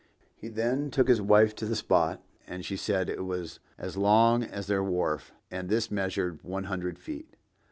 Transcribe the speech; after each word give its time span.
He 0.35 0.47
then 0.47 0.89
took 0.89 1.07
his 1.07 1.21
wife 1.21 1.53
to 1.53 1.67
the 1.67 1.75
spot, 1.75 2.23
and 2.47 2.65
she 2.65 2.75
said 2.75 3.07
it 3.07 3.23
was 3.23 3.59
as 3.77 3.97
long 3.97 4.43
as 4.43 4.65
their 4.65 4.83
wharf, 4.83 5.31
and 5.51 5.69
this 5.69 5.91
measured 5.91 6.43
one 6.43 6.63
hundred 6.63 6.97
feet. 6.97 7.35